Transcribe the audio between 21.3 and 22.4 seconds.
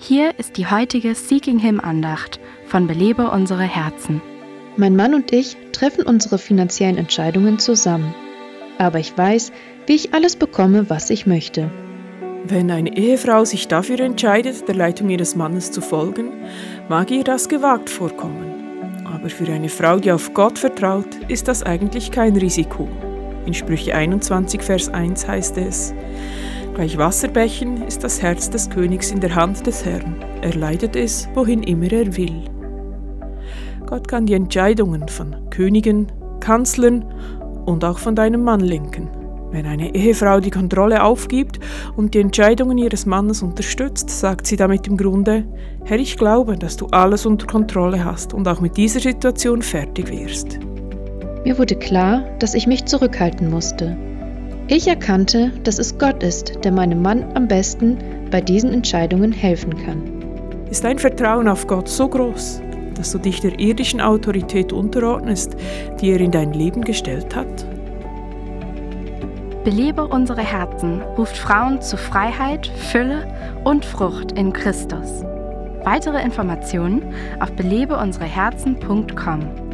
das eigentlich kein